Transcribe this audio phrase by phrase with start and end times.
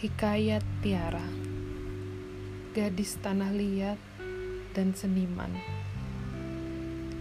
[0.00, 1.20] Hikayat Tiara
[2.72, 4.00] Gadis tanah liat
[4.72, 5.52] dan seniman.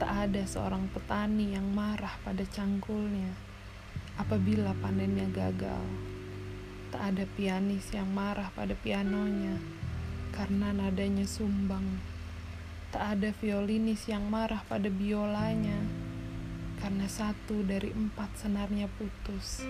[0.00, 3.28] Tak ada seorang petani yang marah pada cangkulnya
[4.16, 5.84] apabila panennya gagal.
[6.88, 9.60] Tak ada pianis yang marah pada pianonya
[10.32, 12.00] karena nadanya sumbang.
[12.88, 15.76] Tak ada violinis yang marah pada biolanya
[16.80, 19.60] karena satu dari empat senarnya putus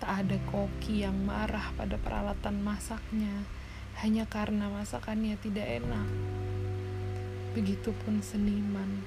[0.00, 3.44] Tak ada koki yang marah pada peralatan masaknya
[4.00, 6.08] hanya karena masakannya tidak enak.
[7.52, 9.04] Begitupun seniman.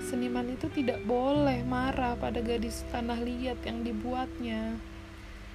[0.00, 4.80] Seniman itu tidak boleh marah pada gadis tanah liat yang dibuatnya.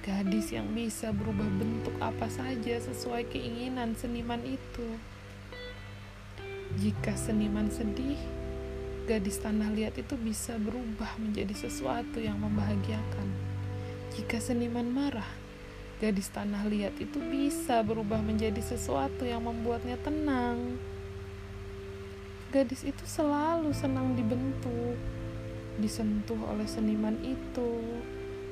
[0.06, 4.86] Gadis yang bisa berubah bentuk apa saja sesuai keinginan seniman itu.
[6.78, 8.20] Jika seniman sedih,
[9.10, 13.47] gadis tanah liat itu bisa berubah menjadi sesuatu yang membahagiakan.
[14.18, 15.30] Jika seniman marah,
[16.02, 20.74] gadis tanah liat itu bisa berubah menjadi sesuatu yang membuatnya tenang.
[22.50, 24.98] Gadis itu selalu senang dibentuk,
[25.78, 28.02] disentuh oleh seniman itu,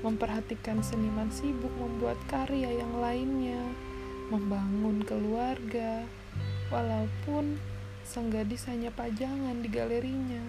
[0.06, 3.58] memperhatikan seniman sibuk membuat karya yang lainnya,
[4.30, 6.06] membangun keluarga,
[6.70, 7.58] walaupun
[8.06, 10.46] sang gadis hanya pajangan di galerinya.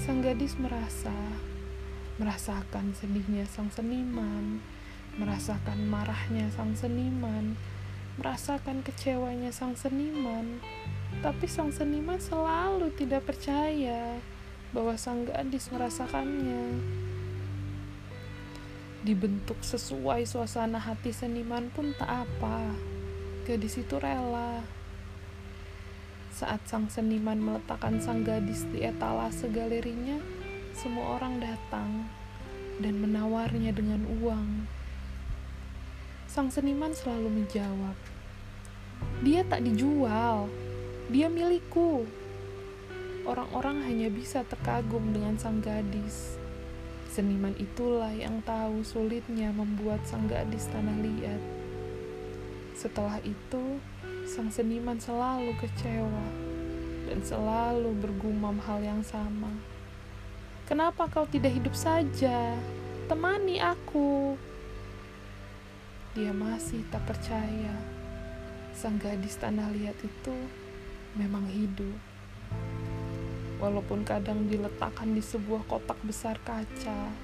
[0.00, 1.12] Sang gadis merasa
[2.18, 4.58] merasakan sedihnya sang seniman,
[5.14, 7.54] merasakan marahnya sang seniman,
[8.18, 10.58] merasakan kecewanya sang seniman.
[11.22, 14.18] Tapi sang seniman selalu tidak percaya
[14.74, 16.82] bahwa sang gadis merasakannya.
[19.06, 22.74] Dibentuk sesuai suasana hati seniman pun tak apa.
[23.46, 24.66] Gadis itu rela.
[26.34, 30.18] Saat sang seniman meletakkan sang gadis di etalase galerinya,
[30.78, 32.06] semua orang datang
[32.78, 34.70] dan menawarnya dengan uang.
[36.30, 37.98] Sang seniman selalu menjawab,
[39.26, 40.46] "Dia tak dijual,
[41.10, 42.06] dia milikku."
[43.26, 46.38] Orang-orang hanya bisa terkagum dengan sang gadis.
[47.10, 51.42] Seniman itulah yang tahu sulitnya membuat sang gadis tanah liat.
[52.78, 53.82] Setelah itu,
[54.30, 56.26] sang seniman selalu kecewa
[57.10, 59.50] dan selalu bergumam hal yang sama.
[60.68, 62.52] Kenapa kau tidak hidup saja?
[63.08, 64.36] Temani aku.
[66.12, 67.72] Dia masih tak percaya.
[68.76, 70.36] Sang gadis tanah liat itu
[71.16, 71.96] memang hidup.
[73.64, 77.16] Walaupun kadang diletakkan di sebuah kotak besar kaca,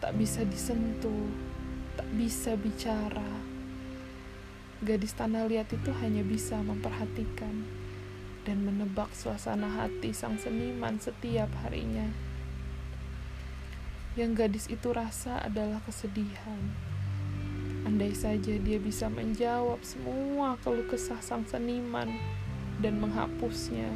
[0.00, 1.28] tak bisa disentuh,
[1.92, 3.36] tak bisa bicara.
[4.80, 7.68] Gadis tanah liat itu hanya bisa memperhatikan
[8.48, 12.31] dan menebak suasana hati sang seniman setiap harinya.
[14.12, 16.60] Yang gadis itu rasa adalah kesedihan.
[17.88, 22.12] Andai saja dia bisa menjawab semua keluh kesah sang seniman
[22.84, 23.88] dan menghapusnya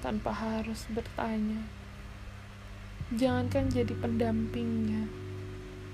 [0.00, 1.68] tanpa harus bertanya.
[3.12, 5.04] Jangankan jadi pendampingnya,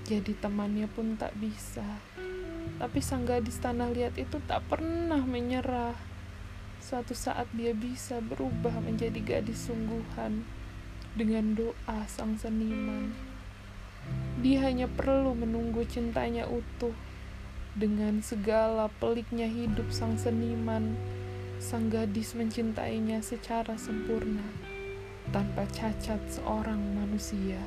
[0.07, 1.83] jadi temannya pun tak bisa.
[2.79, 5.99] Tapi sang gadis tanah liat itu tak pernah menyerah.
[6.79, 10.47] Suatu saat dia bisa berubah menjadi gadis sungguhan
[11.19, 13.32] dengan doa sang seniman.
[14.43, 16.93] Dia hanya perlu menunggu cintanya utuh
[17.73, 20.97] dengan segala peliknya hidup sang seniman.
[21.63, 24.43] Sang gadis mencintainya secara sempurna
[25.31, 27.61] tanpa cacat seorang manusia.